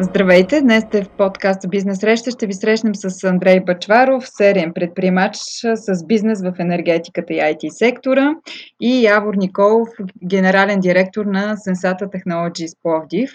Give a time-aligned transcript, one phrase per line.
[0.00, 0.60] Здравейте!
[0.60, 2.30] Днес сте в подкаста Бизнес Среща.
[2.30, 5.36] Ще ви срещнем с Андрей Бачваров, сериен предприемач
[5.74, 8.34] с бизнес в енергетиката и IT сектора
[8.80, 9.88] и Явор Николов,
[10.24, 13.30] генерален директор на Sensata Technologies Пловдив.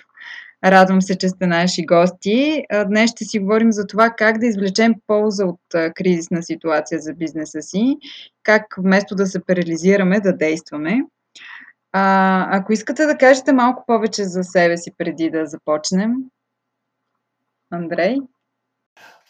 [0.65, 2.63] Радвам се, че сте наши гости.
[2.87, 7.61] Днес ще си говорим за това как да извлечем полза от кризисна ситуация за бизнеса
[7.61, 7.97] си,
[8.43, 11.01] как вместо да се парализираме, да действаме.
[11.91, 16.13] А, ако искате да кажете малко повече за себе си преди да започнем,
[17.73, 18.17] Андрей?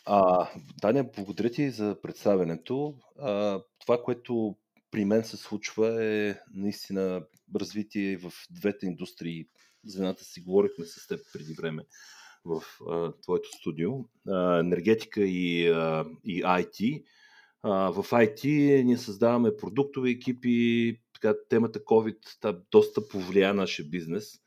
[0.05, 0.49] А,
[0.81, 2.95] Таня, благодаря ти за представенето.
[3.19, 4.55] А, това, което
[4.91, 7.25] при мен се случва е наистина
[7.55, 9.47] развитие в двете индустрии.
[9.85, 11.83] Звената си говорихме с теб преди време
[12.45, 13.91] в а, твоето студио.
[14.27, 17.03] А, енергетика и, а, и IT.
[17.63, 20.99] А, в IT ние създаваме продуктови екипи.
[21.13, 24.39] Така, темата COVID та, доста повлия нашия бизнес.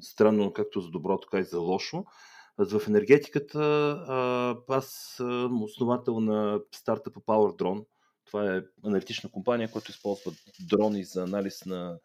[0.00, 2.04] Странно както за добро, така и за лошо.
[2.58, 3.60] В енергетиката
[4.68, 7.86] аз съм основател на стартъпа PowerDrone.
[8.24, 11.98] Това е аналитична компания, която използва дрони за анализ на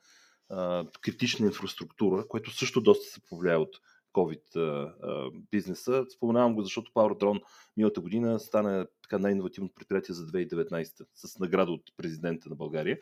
[1.02, 3.78] критична инфраструктура, което също доста се повлияе от
[4.14, 6.06] COVID а, а, бизнеса.
[6.16, 7.44] Споменавам го, защото PowerDrone
[7.78, 12.98] миналата година стана така най-инновативно предприятие за 2019 с награда от президента на България.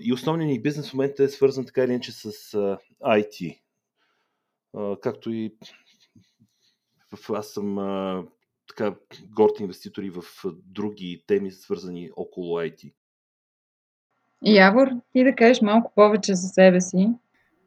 [0.00, 2.32] И основният ни бизнес в момента е свързан така или иначе с
[3.02, 3.60] IT.
[5.02, 5.56] Както и
[7.30, 8.24] аз съм а,
[8.68, 8.94] така
[9.30, 10.22] горд инвеститори в
[10.66, 12.92] други теми, свързани около IT.
[14.42, 17.08] Явор, ти да кажеш малко повече за себе си.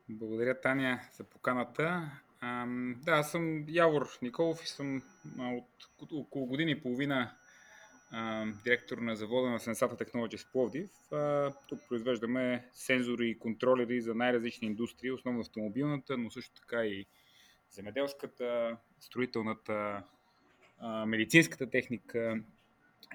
[0.09, 2.12] Благодаря, Таня, за поканата.
[2.42, 2.66] А,
[3.06, 5.02] да, аз съм Явор Николов и съм
[5.40, 7.31] от около година и половина
[8.12, 10.90] а, директор на завода на Sensata Technologies Пловдив.
[11.12, 17.06] А, тук произвеждаме сензори и контролери за най-различни индустрии, основно автомобилната, но също така и
[17.72, 20.04] земеделската, строителната,
[21.06, 22.41] медицинската техника.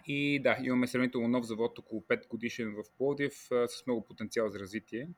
[0.07, 4.59] И да, имаме сравнително нов завод, около 5 годишен в Пловдив, с много потенциал за
[4.59, 5.09] развитие.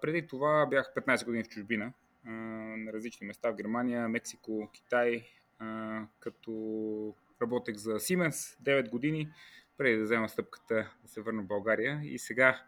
[0.00, 1.92] преди това бях 15 години в чужбина,
[2.24, 5.26] на различни места в Германия, Мексико, Китай,
[6.20, 9.28] като работех за Siemens 9 години,
[9.78, 12.00] преди да взема стъпката да се върна в България.
[12.04, 12.62] И сега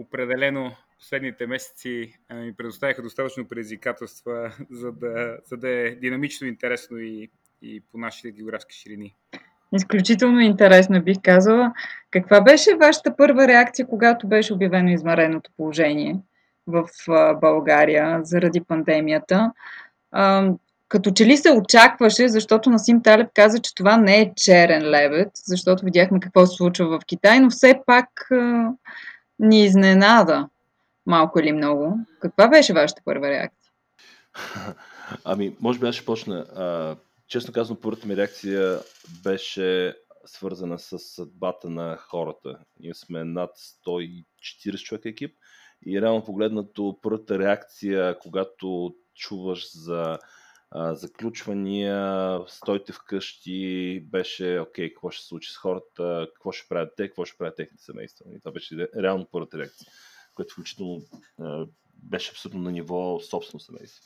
[0.00, 7.30] определено последните месеци ми предоставиха достатъчно предизвикателства, за да, за да е динамично, интересно и,
[7.62, 9.14] и по нашите географски ширини.
[9.72, 11.72] Изключително интересно бих казала.
[12.10, 16.16] Каква беше вашата първа реакция, когато беше обявено измареното положение
[16.66, 16.88] в
[17.40, 19.52] България заради пандемията?
[20.88, 25.28] Като че ли се очакваше, защото Насим Талеб каза, че това не е черен лебед,
[25.34, 28.08] защото видяхме какво се случва в Китай, но все пак
[29.40, 30.48] ни изненада
[31.06, 31.98] малко или много.
[32.20, 33.70] Каква беше вашата първа реакция?
[35.24, 36.36] Ами, може би аз ще почна.
[36.38, 36.96] А,
[37.28, 38.78] честно казвам, първата ми реакция
[39.24, 42.58] беше свързана с съдбата на хората.
[42.80, 43.50] Ние сме над
[43.86, 45.36] 140 човека екип
[45.86, 50.18] и реално погледнато първата реакция, когато чуваш за
[50.74, 57.08] заключвания, стойте вкъщи, беше окей, какво ще се случи с хората, какво ще правят те,
[57.08, 58.24] какво ще правят техните семейства.
[58.34, 59.92] И това беше реално първата реакция
[60.40, 61.02] което включително
[61.94, 64.02] беше абсолютно на ниво собствено семейство.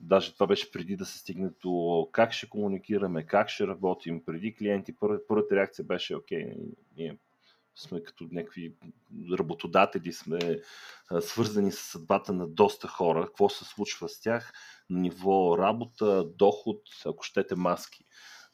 [0.00, 4.54] Даже това беше преди да се стигне до как ще комуникираме, как ще работим, преди
[4.54, 4.96] клиенти.
[5.28, 6.54] Първата реакция беше, окей,
[6.96, 7.18] ние
[7.78, 8.74] сме като някакви
[9.38, 10.38] работодатели, сме
[11.20, 14.52] свързани с съдбата на доста хора, какво се случва с тях
[14.90, 18.04] ниво работа, доход, ако щете маски.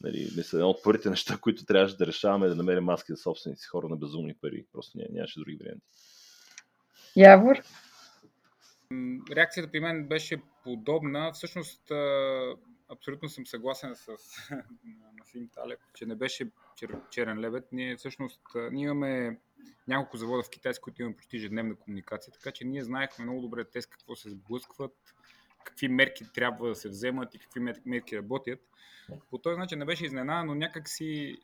[0.00, 3.16] Нали, мисля, едно от първите неща, които трябваше да решаваме е да намерим маски за
[3.16, 4.66] собствените си хора на безумни пари.
[4.72, 5.86] Просто ня, нямаше други варианти.
[7.16, 7.56] Явор?
[9.36, 11.32] Реакцията при мен беше подобна.
[11.32, 11.82] Всъщност,
[12.94, 14.08] абсолютно съм съгласен с
[15.18, 17.64] Насим Талеб, че не беше чер, черен лебед.
[17.72, 18.40] Ние всъщност
[18.72, 19.38] ние имаме
[19.88, 23.40] няколко завода в Китай, с които имаме почти ежедневна комуникация, така че ние знаехме много
[23.40, 25.14] добре те с какво се сблъскват,
[25.64, 28.60] какви мерки трябва да се вземат и какви мерки работят.
[29.30, 31.38] По този начин не беше изненада, но някак си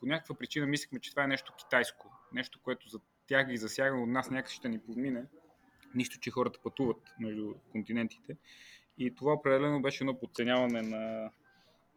[0.00, 2.10] по някаква причина мислехме, че това е нещо китайско.
[2.32, 5.24] Нещо, което за тях ги засяга, от нас някак ще ни подмине.
[5.94, 8.36] Нищо, че хората пътуват между континентите.
[8.98, 11.30] И това определено беше едно подценяване на,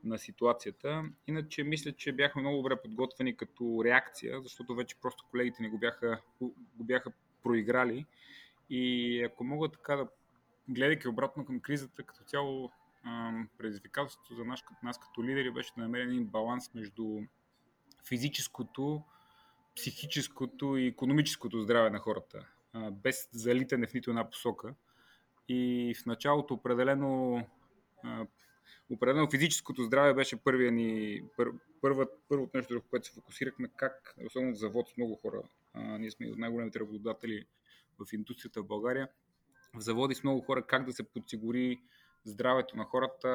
[0.04, 1.04] на ситуацията.
[1.28, 5.78] Иначе мисля, че бяхме много добре подготвени като реакция, защото вече просто колегите ни го
[5.78, 6.22] бяха,
[6.76, 7.12] го бяха
[7.44, 8.06] проиграли.
[8.70, 10.08] И ако мога така да
[10.70, 12.72] гледайки обратно към кризата, като цяло
[13.58, 17.22] предизвикателството за нас, нас като лидери беше да намерим един баланс между
[18.08, 19.04] физическото,
[19.76, 22.48] психическото и економическото здраве на хората,
[22.92, 24.74] без залитане в нито една посока.
[25.50, 27.44] И в началото определено
[28.92, 31.52] определено физическото здраве беше първия ни, пър,
[31.82, 35.42] първа, първото нещо, в което се фокусирахме, как, особено в завод с много хора,
[35.76, 37.46] ние сме от най-големите работодатели
[38.00, 39.08] в индустрията в България,
[39.76, 41.82] в заводи с много хора, как да се подсигури
[42.26, 43.30] здравето на хората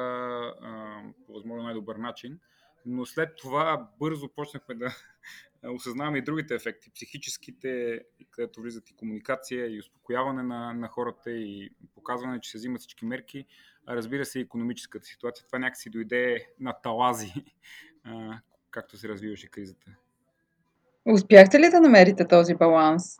[1.25, 2.39] по възможно най-добър начин.
[2.85, 4.95] Но след това бързо почнахме да
[5.69, 8.01] осъзнаваме и другите ефекти, психическите,
[8.31, 13.05] където влизат и комуникация, и успокояване на, на хората, и показване, че се взимат всички
[13.05, 13.45] мерки,
[13.85, 15.45] а разбира се и економическата ситуация.
[15.45, 17.33] Това някакси дойде на талази,
[18.71, 19.91] както се развиваше кризата.
[21.05, 23.17] Успяхте ли да намерите този баланс?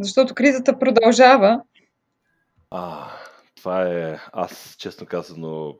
[0.00, 1.62] Защото кризата продължава.
[2.70, 3.10] А,
[3.54, 5.78] това е, аз честно казано,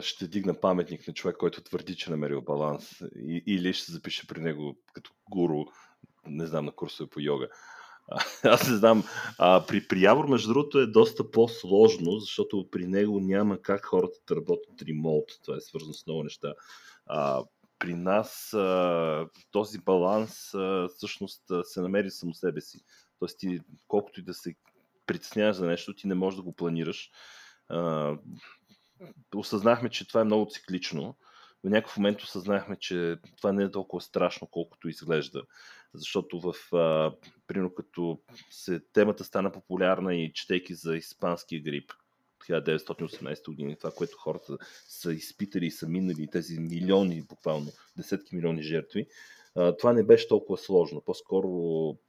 [0.00, 3.02] ще дигна паметник на човек, който твърди, че намерил баланс
[3.46, 5.64] или ще се запише при него като гуру,
[6.26, 7.48] не знам, на курсове по йога.
[8.44, 9.04] Аз не знам.
[9.38, 14.18] А, при, при Явор, между другото, е доста по-сложно, защото при него няма как хората
[14.28, 15.24] да работят ремонт.
[15.44, 16.54] Това е свързано с много неща.
[17.06, 17.44] А,
[17.78, 22.80] при нас а, този баланс а, всъщност се намери само себе си.
[23.18, 24.54] Тоест ти, колкото и да се
[25.06, 27.10] притесняваш за нещо, ти не можеш да го планираш.
[27.68, 28.14] А,
[29.42, 31.14] осъзнахме, че това е много циклично.
[31.64, 35.42] В някакъв момент осъзнахме, че това не е толкова страшно, колкото изглежда.
[35.94, 37.12] Защото в, а,
[37.46, 38.18] примерно като
[38.50, 41.92] се, темата стана популярна и четейки за испанския грип,
[42.48, 44.58] 1918 година, това, което хората
[44.88, 49.06] са изпитали и са минали, тези милиони, буквално десетки милиони жертви,
[49.78, 51.00] това не беше толкова сложно.
[51.00, 51.48] По-скоро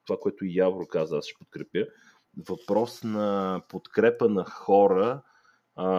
[0.05, 1.85] това, което и Явро каза, аз ще подкрепя,
[2.37, 5.21] въпрос на подкрепа на хора,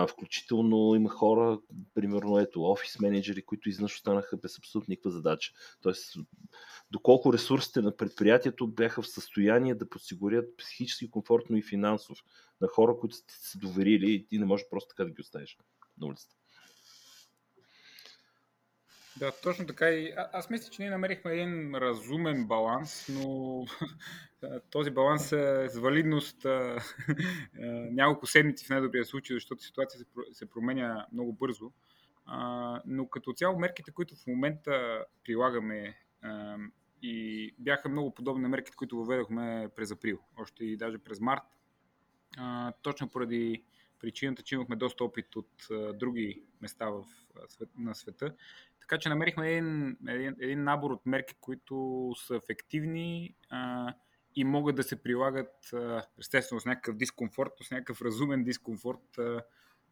[0.09, 1.59] включително има хора,
[1.95, 5.53] примерно ето, офис менеджери, които изнъж останаха без абсолютно никаква задача.
[5.81, 6.17] Тоест,
[6.91, 12.19] доколко ресурсите на предприятието бяха в състояние да подсигурят психически комфортно и финансов
[12.61, 15.59] на хора, които сте се доверили и ти не можеш просто така да ги оставиш
[15.99, 16.37] на улицата.
[19.17, 23.67] Да, точно така и а, аз мисля, че ние намерихме един разумен баланс, но
[24.71, 26.47] този баланс е с валидност
[27.91, 31.73] няколко седмици в най-добрия случай, защото ситуацията се променя много бързо.
[32.87, 35.97] Но като цяло мерките, които в момента прилагаме
[37.03, 41.43] и бяха много подобни на мерките, които въведохме през април, още и даже през март,
[42.83, 43.65] точно поради
[44.01, 47.05] причината, че имахме доста опит от други места в,
[47.79, 48.35] на света.
[48.85, 53.95] Така че намерихме един, един, един набор от мерки, които са ефективни а,
[54.37, 59.43] и могат да се прилагат а, естествено с някакъв дискомфорт, с някакъв разумен дискомфорт а,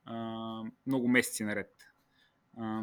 [0.04, 1.72] а, много месеци наред.
[2.56, 2.82] А,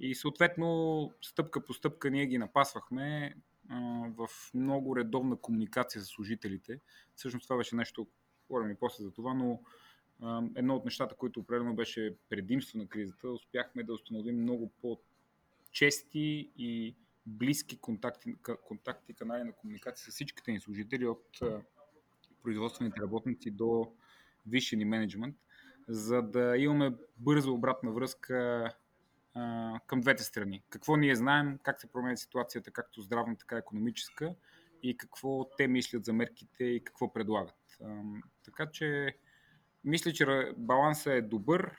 [0.00, 3.34] и съответно, стъпка по стъпка ние ги напасвахме
[3.68, 3.80] а,
[4.16, 6.80] в много редовна комуникация с служителите.
[7.14, 8.06] Всъщност това беше нещо,
[8.48, 9.60] говорим и после за това, но
[10.56, 15.00] едно от нещата, които определено беше предимство на кризата, успяхме да установим много по
[15.72, 21.38] чести и близки контакти, контакти канали на комуникация с всичките ни служители от
[22.42, 23.92] производствените работници до
[24.46, 25.36] висши менеджмент,
[25.88, 28.68] за да имаме бърза обратна връзка
[29.34, 30.62] а, към двете страни.
[30.70, 34.34] Какво ние знаем, как се променя ситуацията, както здравна, така и економическа
[34.82, 37.78] и какво те мислят за мерките и какво предлагат.
[37.84, 38.02] А,
[38.44, 39.16] така че
[39.88, 40.26] мисля, че
[40.56, 41.70] балансът е добър,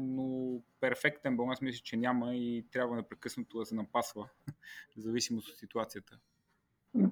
[0.00, 4.28] но перфектен баланс мисля, че няма и трябва непрекъснато да се напасва,
[4.96, 6.18] зависимост от ситуацията.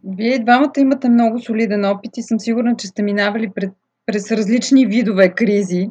[0.05, 3.73] Вие двамата имате много солиден опит и съм сигурна, че сте минавали пред,
[4.07, 5.91] през различни видове кризи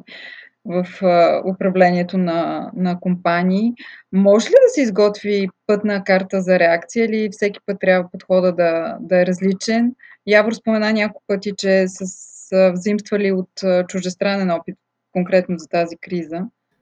[0.65, 3.73] в а, управлението на, на компании.
[4.11, 8.97] Може ли да се изготви пътна карта за реакция или всеки път трябва подхода да,
[8.99, 9.95] да е различен?
[10.27, 13.51] Явор спомена няколко пъти, че с са взимствали от
[13.89, 14.75] чуждестранен опит,
[15.11, 16.41] конкретно за тази криза?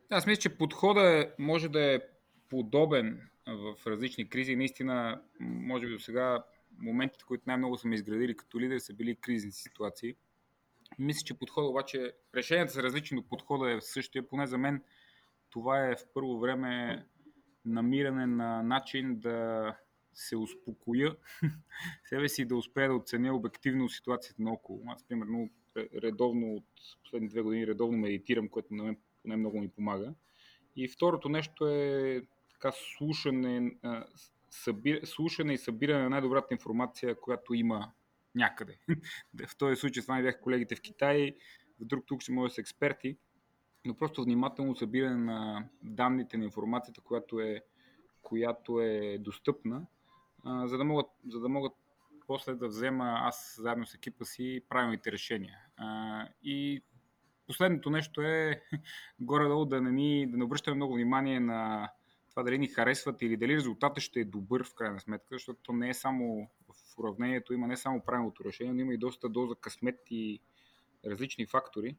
[0.10, 2.00] Аз мисля, че подходът е, може да е
[2.50, 4.56] подобен в различни кризи.
[4.56, 6.44] Наистина, може би до сега
[6.80, 10.16] моментите, които най-много сме изградили като лидер, са били кризни ситуации.
[11.00, 14.28] Мисля, че подходът обаче, решенията са различни, но подходът е същия.
[14.28, 14.82] Поне за мен
[15.50, 17.04] това е в първо време
[17.66, 19.76] намиране на начин да
[20.14, 21.16] се успокоя
[22.10, 24.82] себе си да успея да оценя обективно ситуацията наоколо.
[24.88, 26.66] Аз, примерно, редовно от
[27.04, 30.14] последните две години редовно медитирам, което на мен поне много ми помага.
[30.76, 33.72] И второто нещо е така слушане,
[34.50, 37.92] събир, слушане и събиране на най-добрата информация, която има
[38.36, 38.78] някъде.
[39.48, 41.36] в този случай с вами бяха колегите в Китай,
[41.80, 43.18] в друг тук ще може да са експерти,
[43.86, 47.62] но просто внимателно събиране на данните, на информацията, която е,
[48.22, 49.86] която е достъпна,
[50.46, 51.74] за да могат, за да могат
[52.28, 55.58] после да взема аз заедно с екипа си правилните решения.
[55.78, 56.84] А, и
[57.48, 58.64] последното нещо е
[59.20, 61.90] горе-долу да не, ни, да не обръщаме много внимание на
[62.30, 65.74] това дали ни харесват или дали резултатът ще е добър в крайна сметка, защото то
[65.74, 69.56] не е само в уравнението, има не само правилното решение, но има и доста доза
[69.56, 70.40] късмет и
[71.06, 71.98] различни фактори.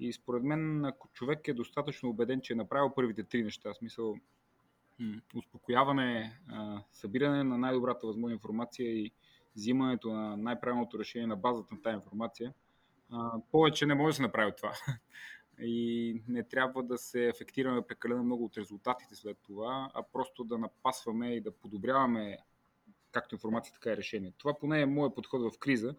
[0.00, 3.76] И според мен, ако човек е достатъчно убеден, че е направил първите три неща, в
[3.76, 4.16] смисъл
[5.34, 6.40] успокояване,
[6.92, 9.12] събиране на най-добрата възможна информация и
[9.56, 12.54] взимането на най-правилното решение на базата на тази информация,
[13.52, 14.72] повече не може да се направи това.
[15.60, 20.58] И не трябва да се ефектираме прекалено много от резултатите след това, а просто да
[20.58, 22.38] напасваме и да подобряваме
[23.12, 24.32] както информация, така и решение.
[24.38, 25.94] Това поне е моят подход в криза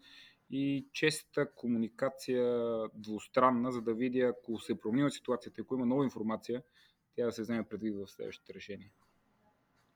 [0.51, 6.03] и честа комуникация двустранна, за да видя, ако се е променила ситуацията, ако има нова
[6.03, 6.63] информация,
[7.15, 8.89] тя да се вземе предвид в следващите решения.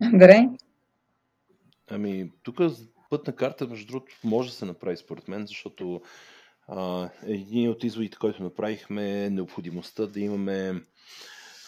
[0.03, 0.47] Андрей?
[1.89, 2.59] Ами, тук
[3.11, 6.01] пътна карта, между другото, може да се направи според мен, защото
[6.67, 10.83] а, един от изводите, който направихме е необходимостта да имаме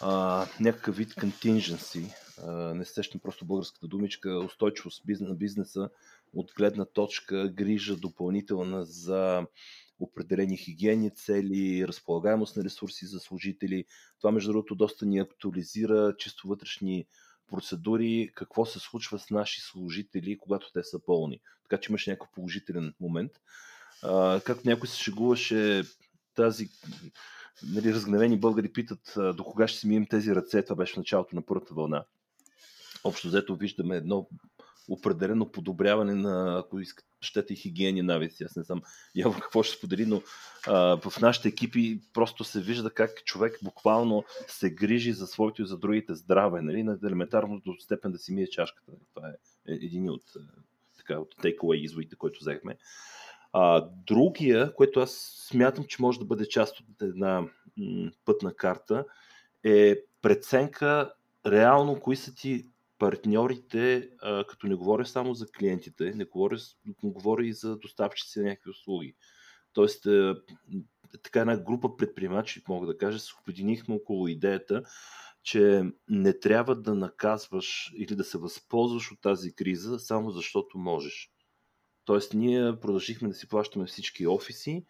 [0.00, 5.88] а, някакъв вид contingency, а, не сещам просто българската думичка, устойчивост на бизнеса
[6.34, 9.46] от гледна точка грижа допълнителна за
[10.00, 13.84] определени хигиени цели, разполагаемост на ресурси за служители.
[14.20, 17.06] Това, между другото, доста ни актуализира чисто вътрешни
[17.50, 21.40] процедури, какво се случва с наши служители, когато те са пълни.
[21.62, 23.32] Така че имаше някакъв положителен момент.
[24.02, 25.82] А, както някой се шегуваше,
[26.34, 26.68] тази
[27.62, 31.36] нали, разгневени българи питат до кога ще си мием тези ръце, това беше в началото
[31.36, 32.04] на първата вълна.
[33.04, 34.28] Общо взето виждаме едно
[34.88, 38.44] определено подобряване на, ако искате, и хигиени навици.
[38.44, 38.82] Аз не знам
[39.14, 40.22] явно какво ще сподели, но
[40.66, 45.66] а, в нашите екипи просто се вижда как човек буквално се грижи за своето и
[45.66, 48.92] за другите здраве, нали, на елементарното степен да си мие чашката.
[48.92, 49.02] Нали.
[49.14, 50.22] Това е един от,
[50.96, 52.76] така, от takeaway изводите, който взехме.
[53.52, 55.10] А, другия, което аз
[55.48, 57.48] смятам, че може да бъде част от една
[58.24, 59.04] пътна карта,
[59.64, 61.12] е преценка
[61.46, 62.66] реално кои са ти
[62.98, 64.10] партньорите,
[64.48, 66.56] като не говоря само за клиентите, не говоря,
[67.02, 69.16] говоря и за доставчици на някакви услуги.
[69.72, 70.06] Тоест,
[71.22, 74.82] така една група предприемачи, мога да кажа, се обединихме около идеята,
[75.42, 81.30] че не трябва да наказваш или да се възползваш от тази криза само защото можеш.
[82.04, 84.84] Тоест, ние продължихме да си плащаме всички офиси,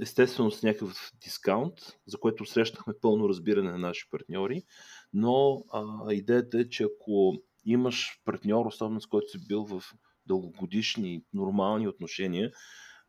[0.00, 1.74] естествено с някакъв дискаунт,
[2.06, 4.62] за което срещнахме пълно разбиране на наши партньори,
[5.12, 9.82] но а, идеята е, че ако имаш партньор, особено с който си бил в
[10.26, 12.52] дългогодишни, нормални отношения,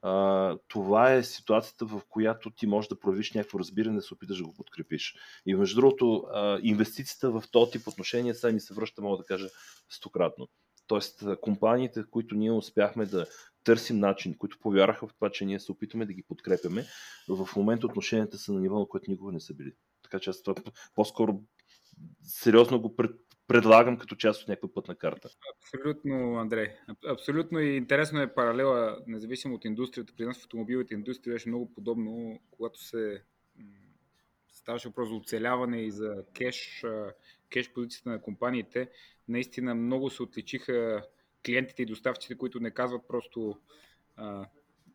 [0.01, 4.37] а, това е ситуацията, в която ти можеш да проявиш някакво разбиране, да се опиташ
[4.37, 5.15] да го подкрепиш.
[5.45, 9.25] И между другото, а, инвестицията в този тип отношения сега ми се връща, мога да
[9.25, 9.47] кажа,
[9.89, 10.47] стократно.
[10.87, 13.25] Тоест, компаниите, които ние успяхме да
[13.63, 16.85] търсим начин, които повярваха в това, че ние се опитваме да ги подкрепяме,
[17.27, 19.73] в момента отношенията са на ниво, на което никога не са били.
[20.03, 20.55] Така че аз това
[20.95, 21.41] по-скоро
[22.23, 23.11] сериозно го пред,
[23.47, 25.29] предлагам като част от някаква пътна карта.
[25.57, 26.67] Абсолютно, Андрей.
[27.07, 30.13] Абсолютно и интересно е паралела, независимо от индустрията.
[30.17, 33.23] При нас в автомобилната индустрия беше много подобно, когато се
[34.51, 36.85] ставаше въпрос за оцеляване и за кеш,
[37.49, 38.89] кеш позицията на компаниите.
[39.27, 41.03] Наистина много се отличиха
[41.45, 43.59] клиентите и доставчиците, които не казват просто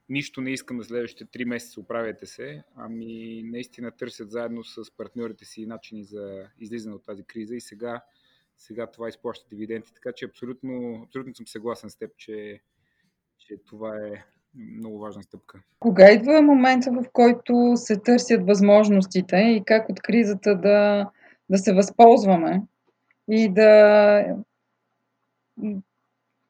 [0.08, 5.44] нищо не искам за следващите 3 месеца, оправяйте се, ами наистина търсят заедно с партньорите
[5.44, 8.02] си начини за излизане от тази криза и сега,
[8.56, 9.94] сега това изплаща дивиденти.
[9.94, 12.61] Така че абсолютно, абсолютно съм съгласен с теб, че,
[13.38, 15.62] че това е много важна стъпка.
[15.78, 21.11] Кога идва момента, в който се търсят възможностите и как от кризата да,
[21.50, 22.62] да се възползваме
[23.30, 24.37] и да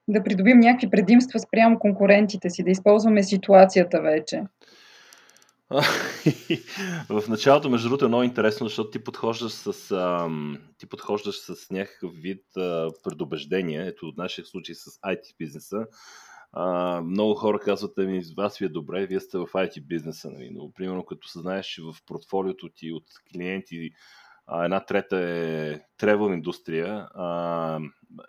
[0.08, 4.42] да придобим някакви предимства спрямо конкурентите си, да използваме ситуацията вече?
[7.08, 11.70] в началото, между другото, е много интересно, защото ти подхождаш с, ам, ти подхождаш с
[11.70, 13.87] някакъв вид а, предубеждение.
[13.87, 15.87] Ето, от нашия случай с IT бизнеса.
[16.52, 20.30] А, много хора казват, ами, вас ви е добре, вие сте в IT бизнеса.
[20.30, 20.50] Нали?
[20.52, 23.90] Но, примерно, като съзнаеш, че в портфолиото ти от клиенти
[24.65, 27.79] една трета е travel индустрия а,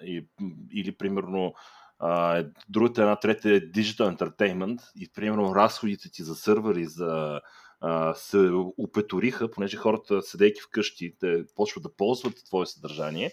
[0.02, 0.28] и,
[0.72, 1.54] или примерно
[2.00, 7.42] а, другата една трета е digital entertainment и примерно разходите ти за сървъри, за
[7.82, 13.32] а, се упеториха, понеже хората, седейки вкъщи, те почват да ползват твое съдържание.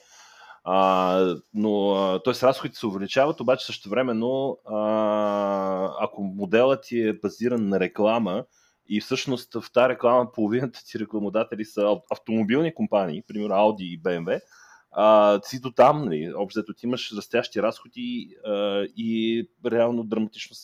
[0.65, 2.47] А, но, т.е.
[2.47, 4.59] разходите се увеличават, обаче също времено,
[6.01, 8.45] ако моделът ти е базиран на реклама,
[8.97, 14.41] и всъщност в тази реклама половината ти рекламодатели са автомобилни компании, примерно Audi и BMW,
[14.91, 20.57] а, си до там, нали, общо ти имаш растящи разходи а, и реално драматично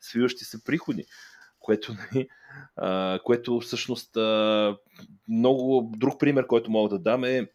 [0.00, 1.04] свиващи се приходи.
[1.58, 2.28] което, нали,
[2.76, 4.76] а, което всъщност а,
[5.28, 7.50] много друг пример, който мога да дам е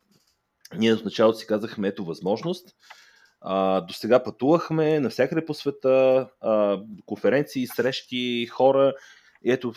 [0.77, 2.75] ние в началото си казахме ето възможност.
[3.41, 8.93] А, до сега пътувахме навсякъде по света, а, конференции, срещи, хора.
[9.43, 9.73] И ето,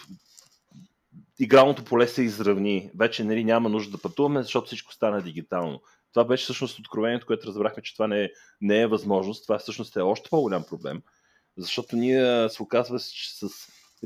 [1.38, 2.90] игралното поле се изравни.
[2.98, 5.80] Вече нали, няма нужда да пътуваме, защото всичко стана дигитално.
[6.12, 8.30] Това беше всъщност откровението, което разбрахме, че това не е,
[8.60, 9.42] не е възможност.
[9.42, 11.02] Това всъщност е още по-голям проблем.
[11.56, 13.48] Защото ние се оказва че с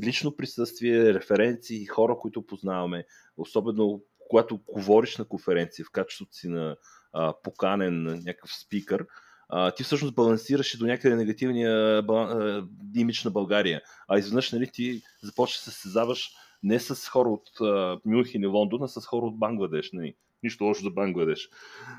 [0.03, 3.05] лично присъствие, референции, хора, които познаваме,
[3.37, 6.75] особено когато говориш на конференция в качеството си на
[7.13, 9.05] а, поканен някакъв спикър,
[9.49, 13.81] а, ти всъщност балансираш до някъде негативния а, имидж на България.
[14.07, 16.31] А изведнъж нали, ти започваш да се състезаваш
[16.63, 19.91] не с хора от а, Мюнхен и Лондон, а с хора от Бангладеш.
[19.91, 20.15] Нали.
[20.43, 21.49] Нищо лошо за Бангладеш.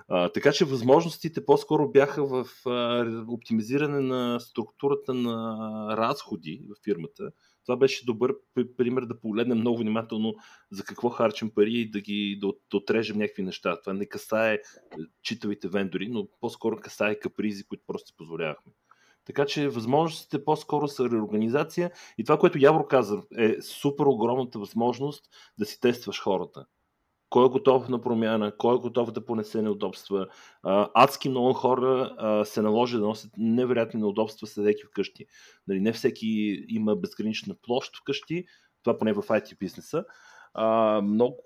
[0.08, 5.56] А, така че възможностите по-скоро бяха в а, оптимизиране на структурата на
[5.96, 7.30] разходи в фирмата,
[7.66, 8.34] това беше добър
[8.76, 10.34] пример да погледнем много внимателно
[10.70, 13.80] за какво харчим пари и да ги да отрежем някакви неща.
[13.80, 14.60] Това не касае е,
[15.22, 18.72] читавите вендори, но по-скоро касае капризи, които просто си позволявахме.
[19.24, 25.24] Така че възможностите по-скоро са реорганизация и това, което Явро каза, е супер огромната възможност
[25.58, 26.66] да си тестваш хората
[27.34, 30.26] кой е готов на промяна, кой е готов да понесе неудобства.
[30.94, 32.14] адски много хора
[32.44, 35.26] се наложи да носят невероятни неудобства, седейки вкъщи.
[35.68, 36.26] Нали, не всеки
[36.68, 38.44] има безгранична площ вкъщи,
[38.82, 40.04] това поне в IT бизнеса.
[40.54, 41.42] А, много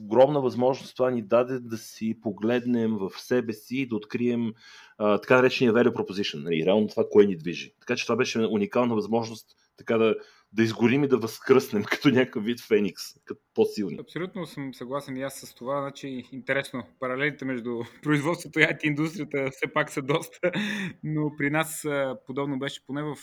[0.00, 4.52] огромна възможност това ни даде да си погледнем в себе си и да открием
[4.98, 7.74] а, така наречения value proposition, нали, реално това, кое ни движи.
[7.80, 10.14] Така че това беше уникална възможност така да,
[10.52, 13.98] да изгорим и да възкръснем като някакъв вид феникс, като по-силни.
[14.00, 15.80] Абсолютно съм съгласен и аз с това.
[15.80, 20.52] Значи, интересно, паралелите между производството и IT индустрията все пак са доста,
[21.04, 21.86] но при нас
[22.26, 23.16] подобно беше поне в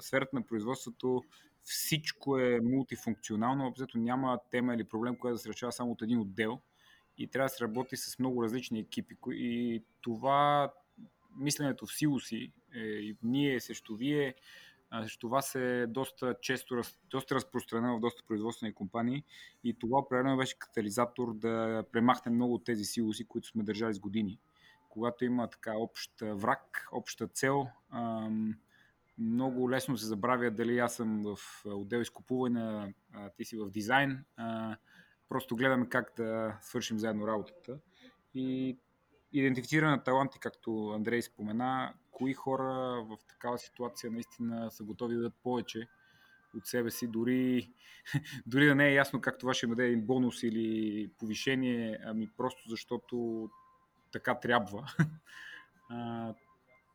[0.00, 1.22] сферата на производството
[1.66, 6.20] всичко е мултифункционално, обзето няма тема или проблем, който да се решава само от един
[6.20, 6.60] отдел
[7.18, 9.16] и трябва да се работи с много различни екипи.
[9.30, 10.72] И това
[11.36, 14.34] мисленето в силоси, е, ние срещу вие,
[15.02, 19.24] срещу вас е доста често, доста разпространено в доста производствени компании
[19.64, 24.00] и това определено беше катализатор да премахнем много от тези силоси, които сме държали с
[24.00, 24.38] години.
[24.88, 27.66] Когато има така общ враг, обща цел,
[29.18, 32.94] много лесно се забравя дали аз съм в отдел изкупуване,
[33.36, 34.24] ти си в дизайн.
[35.28, 37.78] Просто гледаме как да свършим заедно работата.
[38.34, 38.78] И
[39.32, 45.20] идентифициране на таланти, както Андрей спомена, кои хора в такава ситуация наистина са готови да
[45.20, 45.88] дадат повече
[46.56, 47.72] от себе си, дори,
[48.46, 52.68] дори да не е ясно как това ще даде един бонус или повишение, ами просто
[52.68, 53.48] защото
[54.12, 54.86] така трябва.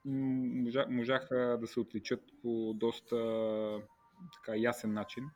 [0.05, 3.15] можаха да се отличат по доста
[4.33, 5.29] така ясен начин.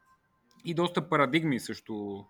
[0.66, 2.26] И доста парадигми също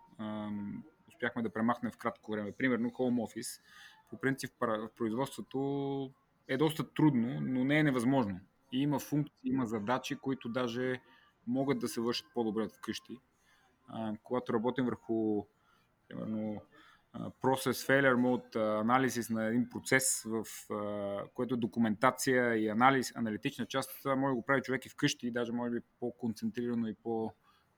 [1.07, 2.51] успяхме да премахнем в кратко време.
[2.51, 3.61] Примерно Home Office.
[4.09, 6.11] По принцип в производството
[6.47, 8.39] е доста трудно, но не е невъзможно.
[8.71, 11.01] И има функции, има задачи, които даже
[11.47, 13.17] могат да се вършат по-добре от вкъщи.
[13.87, 15.45] А, когато работим върху
[16.07, 16.61] примерно,
[17.41, 20.45] process failure mode, анализис на един процес, в
[21.33, 25.27] което е документация и анализ, аналитична част, това може да го прави човек и вкъщи,
[25.27, 27.33] и даже може би по-концентрирано и по-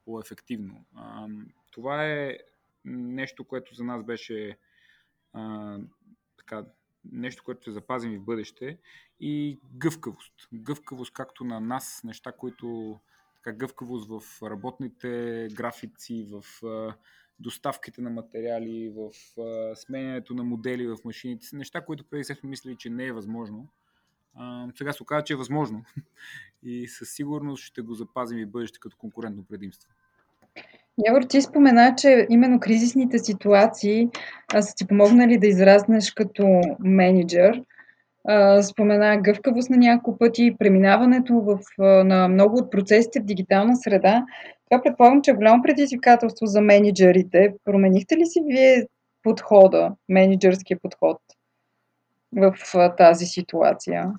[0.06, 0.86] по-ефективно.
[1.72, 2.38] Това е
[2.86, 4.58] нещо, което за нас беше
[6.38, 6.66] така,
[7.06, 8.80] нещо, което ще запазим и в бъдеще.
[9.20, 10.34] И гъвкавост.
[10.54, 13.00] Гъвкавост както на нас, неща, които
[13.36, 16.44] така, гъвкавост в работните графици, в
[17.40, 19.12] доставките на материали, в
[19.76, 23.68] сменянето на модели в машините, неща, които преди сме мислили, че не е възможно.
[24.78, 25.84] Сега се оказа, че е възможно
[26.64, 29.90] и със сигурност ще го запазим и бъдеще като конкурентно предимство.
[31.06, 34.10] Явор, ти спомена, че именно кризисните ситуации
[34.60, 37.64] са ти помогнали да израснеш като менеджер.
[38.62, 41.60] Спомена гъвкавост на няколко пъти, преминаването в,
[42.04, 44.26] на много от процесите в дигитална среда.
[44.70, 47.56] Това предполагам, че е голямо предизвикателство за менеджерите.
[47.64, 48.88] Променихте ли си вие
[49.24, 51.18] подхода, менеджерския подход
[52.32, 52.56] в
[52.98, 54.14] тази ситуация?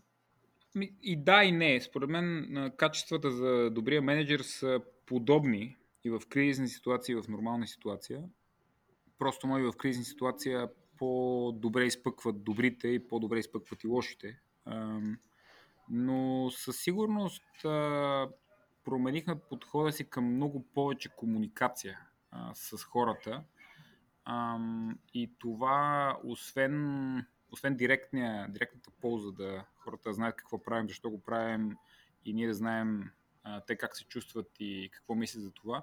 [1.02, 1.80] И да, и не.
[1.80, 7.66] Според мен качествата за добрия менеджер са подобни и в кризисни ситуации, и в нормална
[7.66, 8.22] ситуация.
[9.18, 14.38] Просто може в кризисни ситуация по-добре изпъкват добрите и по-добре изпъкват и лошите.
[15.90, 17.44] Но със сигурност
[18.88, 22.00] променихме подхода си към много повече комуникация
[22.54, 23.44] с хората.
[25.14, 31.76] И това, освен, освен директния, директната полза да хората знаят какво правим, защо го правим
[32.24, 33.10] и ние да знаем
[33.42, 35.82] а, те как се чувстват и какво мислят за това,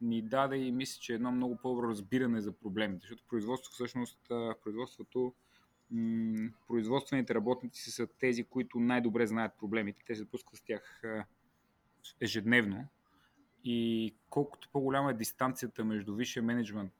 [0.00, 4.18] ни даде и мисля, че едно много по-добро разбиране за проблемите, защото производство всъщност,
[4.62, 5.34] производството
[6.68, 10.02] производствените работници са тези, които най-добре знаят проблемите.
[10.06, 11.02] Те се пускат с тях
[12.20, 12.88] ежедневно
[13.64, 16.92] и колкото по-голяма е дистанцията между висшия менеджмент,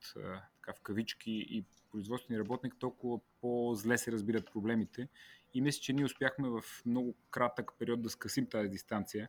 [0.55, 5.09] така в кавички, и производствения работник, толкова по-зле се разбират проблемите.
[5.55, 9.29] И мисля, че ние успяхме в много кратък период да скъсим тази дистанция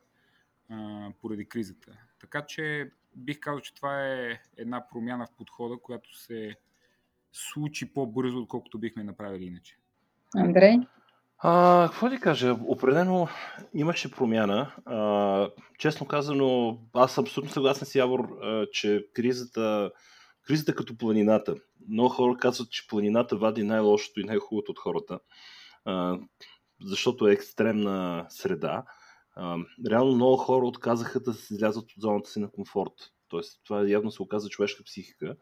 [0.69, 1.97] а, поради кризата.
[2.19, 6.55] Така че бих казал, че това е една промяна в подхода, която се
[7.31, 9.77] случи по-бързо, отколкото бихме направили иначе.
[10.35, 10.77] Андрей?
[11.39, 12.57] А, какво ти кажа?
[12.65, 13.27] Определено
[13.73, 14.73] имаше промяна.
[14.85, 19.91] А, честно казано, аз съм абсолютно съгласен с Явор, а, че кризата,
[20.43, 21.55] кризата като планината.
[21.89, 25.19] Много хора казват, че планината вади най-лошото и най-хубавото от хората,
[25.85, 26.19] а,
[26.81, 28.83] защото е екстремна среда.
[29.35, 29.57] А,
[29.89, 32.93] реално много хора отказаха да се излязат от зоната си на комфорт.
[33.29, 35.35] Тоест, това явно се оказа човешка психика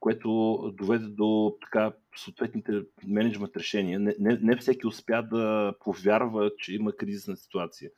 [0.00, 4.00] което доведе до така, съответните менеджмент решения.
[4.00, 7.90] Не, не, не всеки успя да повярва, че има кризисна ситуация.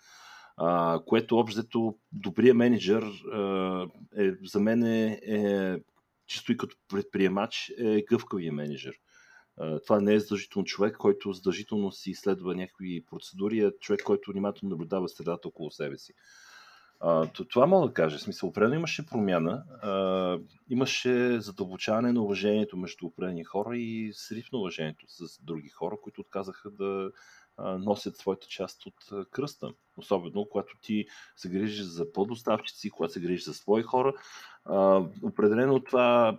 [0.56, 3.86] А, което общо добрият менеджер а,
[4.18, 5.76] е, за мен е, е
[6.26, 8.94] чисто и като предприемач е гъвкавия менеджер.
[9.60, 14.32] А, това не е задължително човек, който задължително си изследва някакви процедури, а човек, който
[14.32, 16.12] внимателно наблюдава средата около себе си.
[17.04, 18.18] А, това мога да кажа.
[18.18, 19.64] В смисъл, определено имаше промяна.
[19.82, 20.38] А,
[20.70, 26.20] имаше задълбочаване на уважението между определени хора и срив на уважението с други хора, които
[26.20, 27.10] отказаха да
[27.58, 29.72] носят своята част от кръста.
[29.96, 34.12] Особено, когато ти се грижиш за подоставчици, когато се грижиш за свои хора.
[34.64, 36.38] А, определено това,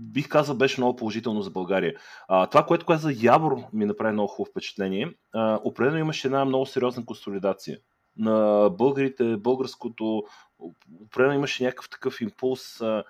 [0.00, 1.94] бих казал, беше много положително за България.
[2.28, 5.14] А, това, което каза Явор, ми направи много хубаво впечатление.
[5.32, 7.78] А, определено имаше една много сериозна консолидация
[8.16, 10.24] на българите, българското,
[11.04, 13.04] определено имаше някакъв такъв импулс а,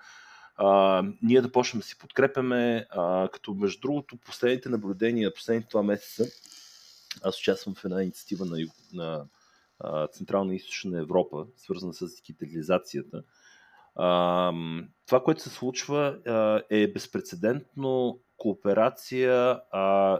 [0.57, 5.83] а, ние да почнем да си подкрепяме, а, като между другото последните наблюдения, последните това
[5.83, 6.23] месеца,
[7.23, 8.57] аз участвам в една инициатива на,
[8.93, 9.25] на
[10.07, 13.23] Централна и Източна Европа, свързана с дигитализацията.
[15.05, 16.19] Това, което се случва,
[16.69, 19.59] е безпредседентно кооперация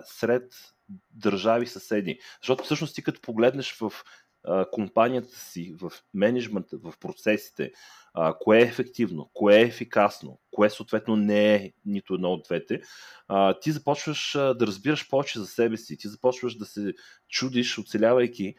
[0.06, 0.54] сред
[1.12, 2.20] държави съседи.
[2.42, 3.92] Защото всъщност ти като погледнеш в
[4.72, 7.72] компанията си, в менеджмента, в процесите,
[8.40, 12.82] кое е ефективно, кое е ефикасно, кое съответно не е нито едно от двете,
[13.62, 16.94] ти започваш да разбираш повече за себе си, ти започваш да се
[17.30, 18.56] чудиш, оцелявайки,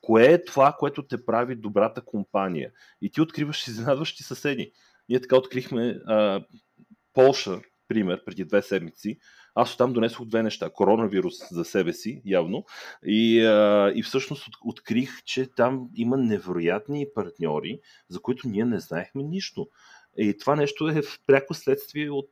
[0.00, 2.72] кое е това, което те прави добрата компания.
[3.00, 4.72] И ти откриваш изненадващи съседи.
[5.08, 6.44] Ние така открихме а,
[7.12, 9.18] Полша, пример, преди две седмици,
[9.54, 10.70] аз оттам донесох две неща.
[10.70, 12.64] Коронавирус за себе си, явно.
[13.06, 18.80] И, а, и всъщност от, открих, че там има невероятни партньори, за които ние не
[18.80, 19.68] знаехме нищо.
[20.16, 22.28] И това нещо е в пряко следствие от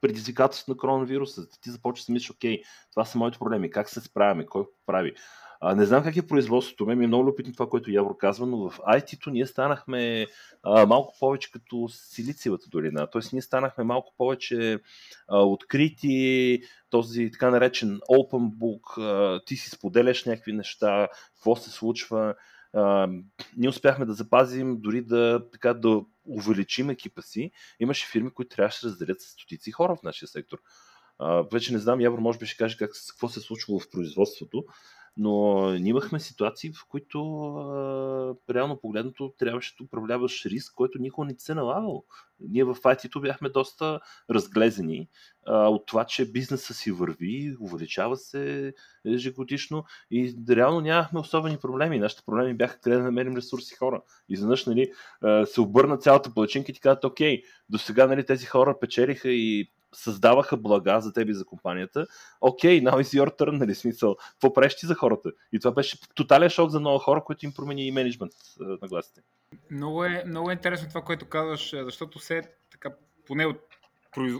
[0.00, 1.48] предизвикателството на коронавируса.
[1.60, 5.14] Ти започваш да мислиш, окей, това са моите проблеми, как се справяме, кой прави.
[5.62, 6.86] А, не знам как е производството.
[6.86, 10.26] Ме ми е много любопитно това, което Явор казва, но в IT-то ние станахме
[10.62, 13.06] а, малко повече като силициевата долина.
[13.06, 14.78] Тоест ние станахме малко повече
[15.28, 21.70] а, открити, този така наречен open book, а, ти си споделяш някакви неща, какво се
[21.70, 22.34] случва.
[22.72, 23.08] А,
[23.56, 27.50] ние успяхме да запазим, дори да, така, да увеличим екипа си.
[27.80, 30.58] Имаше фирми, които трябваше да разделят с стотици хора в нашия сектор.
[31.18, 33.90] А, вече не знам, Явор може би ще каже как, какво се е случвало в
[33.90, 34.64] производството,
[35.16, 41.26] но ние имахме ситуации, в които а, реално погледнато трябваше да управляваш риск, който никога
[41.26, 42.04] не ти се налагал.
[42.40, 45.08] Ние в IT-то бяхме доста разглезени
[45.46, 48.74] а, от това, че бизнеса си върви, увеличава се
[49.06, 51.98] ежегодишно и реално нямахме особени проблеми.
[51.98, 54.02] Нашите проблеми бяха къде да намерим ресурси хора.
[54.28, 54.92] Изведнъж нали,
[55.44, 59.70] се обърна цялата плачинка и ти казват, окей, до сега нали, тези хора печелиха и
[59.94, 62.06] създаваха блага за теб и за компанията,
[62.40, 65.30] окей, okay, now is your turn, нали смисъл, какво правиш ти за хората?
[65.52, 69.20] И това беше тотален шок за много хора, които им промени и менеджмент на гласите.
[69.70, 72.90] Много е, много е интересно това, което казваш, защото се така,
[73.26, 73.60] поне от,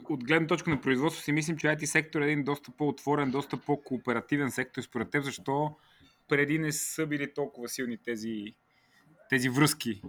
[0.09, 3.57] от гледна точка на производство си мислим, че IT сектор е един доста по-отворен, доста
[3.57, 4.83] по-кооперативен сектор.
[4.83, 5.77] Според теб, защо
[6.29, 8.55] преди не са били толкова силни тези,
[9.31, 10.03] тези връзки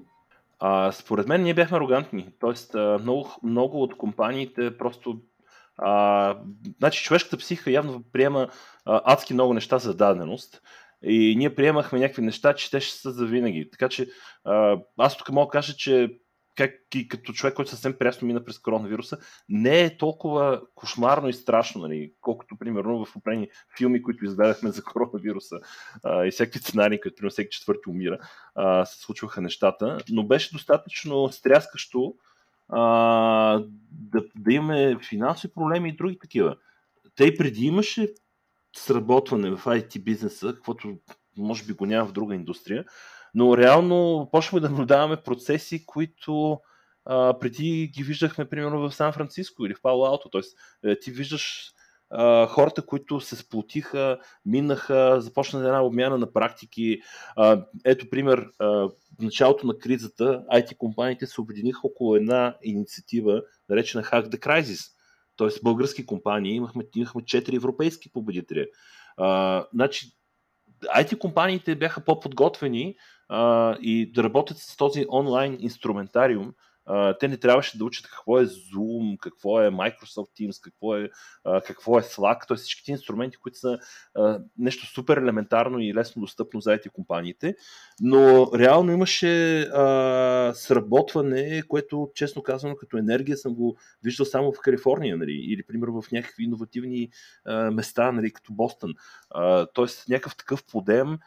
[0.63, 2.29] а, според мен ние бяхме арогантни.
[2.39, 5.21] Тоест, много, много от компаниите просто
[5.77, 6.37] а,
[6.77, 8.49] значи човешката психика явно приема
[8.85, 10.61] а, адски много неща за даденост
[11.03, 13.69] и ние приемахме някакви неща, че те ще са за винаги.
[13.71, 14.07] Така че
[14.43, 16.17] а, аз тук мога да кажа, че
[16.57, 19.17] как и като човек, който съвсем прясно мина през коронавируса,
[19.49, 24.83] не е толкова кошмарно и страшно, нали, колкото примерно в определени филми, които издадахме за
[24.83, 25.59] коронавируса
[26.03, 28.17] а, и всеки сценарии, като примерно всеки четвърти умира,
[28.55, 32.15] а, се случваха нещата, но беше достатъчно стряскащо
[32.71, 36.57] а, да, да имаме финансови проблеми и други такива.
[37.15, 38.13] Те преди имаше
[38.75, 40.97] сработване в IT бизнеса, каквото
[41.37, 42.85] може би го няма в друга индустрия,
[43.33, 46.59] но реално почваме да наблюдаваме процеси, които
[47.05, 50.29] а, преди ги виждахме примерно в Сан Франциско или в Пало Алто.
[50.29, 51.71] Тоест, е, ти виждаш
[52.47, 57.01] хората, които се сплотиха, минаха, започна една обмяна на практики.
[57.85, 64.27] Ето пример, в началото на кризата IT компаниите се обединиха около една инициатива, наречена Hack
[64.27, 64.91] the Crisis.
[65.35, 68.67] Тоест български компании, имахме, имахме 4 европейски победители.
[69.73, 70.07] Значи,
[70.83, 72.95] IT компаниите бяха по-подготвени
[73.81, 76.53] и да работят с този онлайн инструментариум,
[77.19, 81.09] те не трябваше да учат какво е Zoom, какво е Microsoft Teams, какво е,
[81.65, 82.57] какво е Slack, т.е.
[82.57, 83.79] всички инструменти, които са
[84.57, 87.55] нещо супер елементарно и лесно достъпно за IT компаниите,
[88.01, 89.63] но реално имаше
[90.53, 96.01] сработване, което честно казано като енергия съм го виждал само в Калифорния, нали, или примерно
[96.01, 97.09] в някакви иновативни
[97.71, 98.93] места, нали, като Бостън.
[99.73, 101.17] Тоест някакъв такъв подем,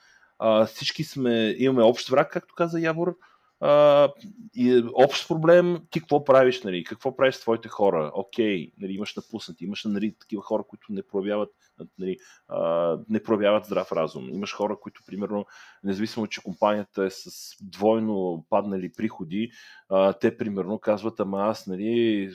[0.67, 3.17] всички сме, имаме общ враг, както каза Явор,
[3.61, 4.09] а,
[4.55, 9.17] и общ проблем, ти какво правиш, нали, какво правиш с твоите хора, окей, нали, имаш
[9.17, 11.51] напуснати, имаш нали, такива хора, които не проявяват,
[11.99, 12.17] нали,
[12.49, 14.29] а, не проявяват здрав разум.
[14.29, 15.47] Имаш хора, които, примерно,
[15.85, 17.31] независимо, че компанията е с
[17.62, 19.51] двойно паднали приходи,
[19.88, 22.31] а, те, примерно, казват, ама аз, нали,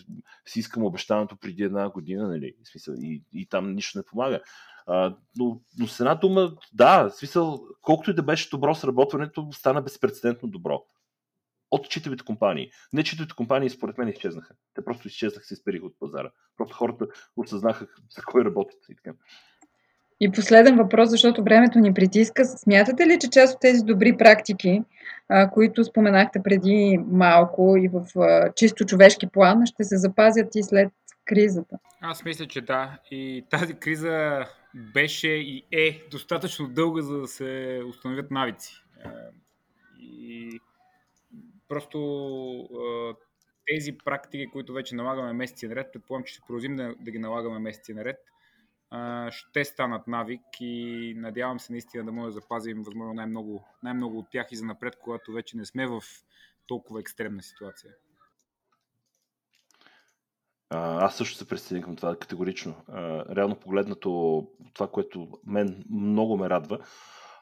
[0.46, 4.40] си искам обещаното преди една година, нали, смисъл, и, и там нищо не помага.
[4.88, 9.82] А, но, но с една дума, да, смисъл, колкото и да беше добро сработването, стана
[9.82, 10.84] безпредседентно добро
[11.72, 12.72] от читавите компании.
[12.94, 14.54] Не читавите компании, според мен, изчезнаха.
[14.74, 16.32] Те просто изчезнаха, се изпериха от пазара.
[16.58, 19.12] Просто хората осъзнаха за кой работят и така.
[20.22, 22.46] И последен въпрос, защото времето ни притиска.
[22.46, 24.82] Смятате ли, че част от тези добри практики,
[25.30, 30.64] а, които споменахте преди малко и в а, чисто човешки план, ще се запазят и
[30.64, 30.92] след
[31.26, 31.78] кризата?
[32.02, 33.00] Аз мисля, че да.
[33.12, 34.46] И тази криза
[34.94, 38.84] беше и е достатъчно дълга, за да се установят навици.
[40.00, 40.60] И
[41.70, 42.00] Просто
[43.68, 47.60] тези практики, които вече налагаме месеци наред, предполагам, че ще продължим да, да ги налагаме
[47.60, 48.18] месеци наред,
[49.30, 54.30] ще станат навик и надявам се наистина да може да запазим възможно най-много, най-много от
[54.32, 56.02] тях и за напред, когато вече не сме в
[56.68, 57.94] толкова екстремна ситуация.
[60.70, 62.76] Аз също се присъединям към това категорично.
[63.36, 66.80] Реално погледнато, това, което мен много ме радва,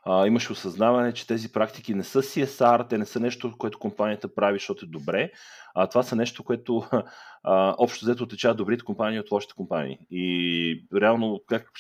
[0.10, 4.36] а, имаше осъзнаване, че тези практики не са CSR, те не са нещо, което компанията
[4.36, 5.32] прави, защото е добре,
[5.76, 6.84] а това са нещо, което
[7.43, 10.00] а, общо взето отличава добрите компании от лошите компании.
[10.12, 11.72] И реално, как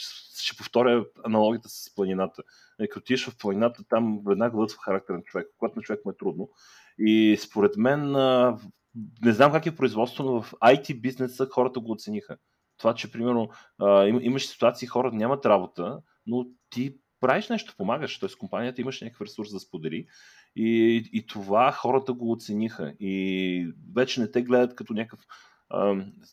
[0.41, 2.43] ще повторя аналогията с планината.
[2.79, 6.11] Е, като отидеш в планината, там веднага лътва характер на човек, когато на човек му
[6.11, 6.49] е трудно.
[6.99, 8.57] И според мен, а,
[9.21, 12.37] не знам как е производство, но в IT бизнеса хората го оцениха.
[12.77, 13.49] Това, че примерно
[13.81, 18.29] а, имаш ситуации, хората нямат работа, но ти правиш нещо, помагаш, т.е.
[18.39, 20.05] компанията имаш някакъв ресурс да сподели
[20.55, 25.19] и, и това хората го оцениха и вече не те гледат като някакъв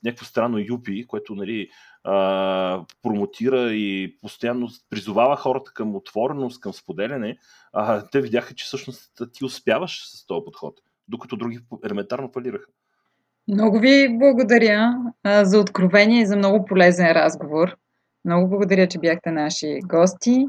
[0.04, 1.68] някакво странно юпи, което нали,
[2.04, 7.38] а, промотира и постоянно призовава хората към отвореност, към споделяне,
[7.72, 10.74] а, те видяха, че всъщност ти успяваш с този подход,
[11.08, 12.66] докато други елементарно фалираха.
[13.48, 17.76] Много ви благодаря а, за откровение и за много полезен разговор.
[18.24, 20.46] Много благодаря, че бяхте наши гости.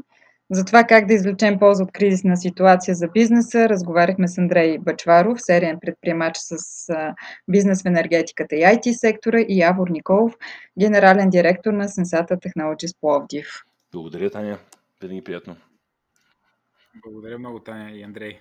[0.50, 5.42] За това как да извлечем полза от кризисна ситуация за бизнеса, разговаряхме с Андрей Бачваров,
[5.42, 6.86] сериен предприемач с
[7.48, 10.38] бизнес в енергетиката и IT сектора и Явор Николов,
[10.78, 13.64] генерален директор на Sensata Technologies Пловдив.
[13.92, 14.58] Благодаря, Таня.
[15.02, 15.56] Винаги приятно.
[17.04, 18.40] Благодаря много, Таня и Андрей.